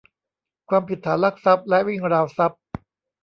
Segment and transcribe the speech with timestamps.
[0.69, 2.61] ความผิดฐานลักทรัพย์และวิ่งราวทรัพย์